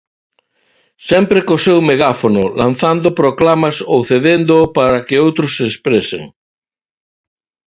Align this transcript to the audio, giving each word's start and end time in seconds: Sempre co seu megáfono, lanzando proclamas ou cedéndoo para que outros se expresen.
Sempre 1.09 1.39
co 1.47 1.63
seu 1.65 1.79
megáfono, 1.89 2.43
lanzando 2.61 3.09
proclamas 3.21 3.75
ou 3.93 3.99
cedéndoo 4.09 4.63
para 4.77 4.97
que 5.07 5.21
outros 5.27 5.51
se 5.57 5.65
expresen. 5.71 6.23